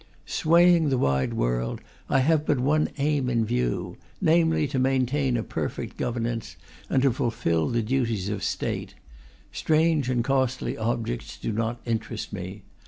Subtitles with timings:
[0.25, 5.43] Swaying the wide world, I have but one aim in view, namely, to maintain a
[5.43, 6.55] perfect governance
[6.89, 8.95] and to fulfil the duties of the State;
[9.51, 12.63] strange and costly objects do not interest me.